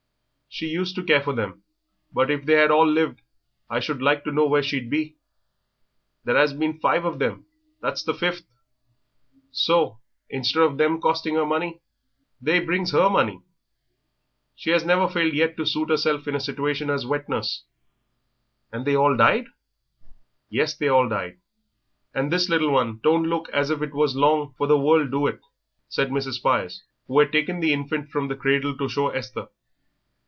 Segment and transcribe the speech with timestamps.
[0.53, 1.63] "She used to care for them,
[2.11, 3.21] but if they had all lived
[3.69, 5.15] I should like to know where she'd be.
[6.25, 7.45] There 'as been five of them
[7.79, 8.43] that's the fifth
[9.51, 11.79] so, instead of them a costing 'er money,
[12.41, 13.41] they brings 'er money.
[14.53, 17.63] She 'as never failed yet to suit 'erself in a situation as wet nurse."
[18.73, 19.45] "And they all died?"
[20.49, 21.39] "Yes, they all died;
[22.13, 25.27] and this little one don't look as if it was long for the world, do
[25.27, 25.39] it?"
[25.87, 26.33] said Mrs.
[26.33, 29.47] Spires, who had taken the infant from the cradle to show Esther.